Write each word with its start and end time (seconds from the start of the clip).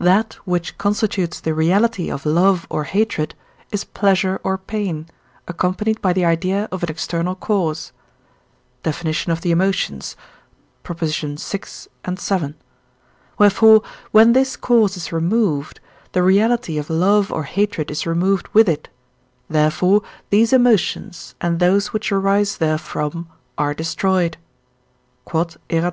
That, 0.00 0.32
which 0.44 0.76
constitutes 0.78 1.38
the 1.38 1.54
reality 1.54 2.10
of 2.10 2.26
love 2.26 2.66
or 2.68 2.82
hatred, 2.82 3.36
is 3.70 3.84
pleasure 3.84 4.40
or 4.42 4.58
pain, 4.58 5.06
accompanied 5.46 6.02
by 6.02 6.12
the 6.12 6.24
idea 6.24 6.68
of 6.72 6.82
an 6.82 6.88
external 6.88 7.36
cause 7.36 7.92
(Def. 8.82 9.04
of 9.28 9.42
the 9.42 9.52
Emotions, 9.52 10.16
vi. 10.82 11.38
vii.); 12.08 12.54
wherefore, 13.38 13.82
when 14.10 14.32
this 14.32 14.56
cause 14.56 14.96
is 14.96 15.12
removed, 15.12 15.78
the 16.10 16.22
reality 16.24 16.76
of 16.76 16.90
love 16.90 17.30
or 17.30 17.44
hatred 17.44 17.92
is 17.92 18.04
removed 18.04 18.48
with 18.48 18.68
it; 18.68 18.88
therefore 19.48 20.02
these 20.30 20.52
emotions 20.52 21.36
and 21.40 21.60
those 21.60 21.92
which 21.92 22.10
arise 22.10 22.56
therefrom 22.56 23.28
are 23.56 23.72
destroyed. 23.74 24.36
Q.E.D. 25.30 25.58